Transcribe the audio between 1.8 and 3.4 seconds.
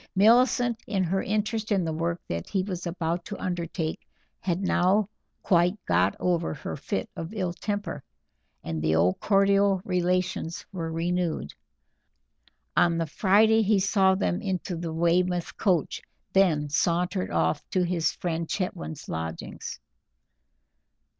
the work that he was about to